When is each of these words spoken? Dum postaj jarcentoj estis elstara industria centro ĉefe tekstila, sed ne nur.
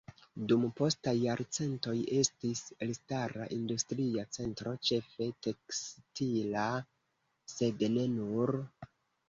Dum 0.51 0.63
postaj 0.77 1.11
jarcentoj 1.23 1.93
estis 2.21 2.63
elstara 2.87 3.47
industria 3.57 4.25
centro 4.39 4.75
ĉefe 4.91 5.29
tekstila, 5.49 6.67
sed 7.57 7.89
ne 7.97 8.11
nur. 8.19 8.59